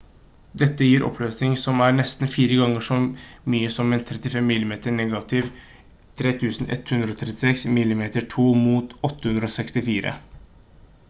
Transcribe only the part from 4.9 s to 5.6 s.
negativ